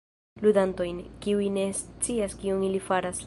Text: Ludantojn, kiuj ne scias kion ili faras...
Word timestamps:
Ludantojn, 0.45 1.01
kiuj 1.25 1.51
ne 1.59 1.67
scias 1.83 2.37
kion 2.43 2.67
ili 2.71 2.83
faras... 2.89 3.19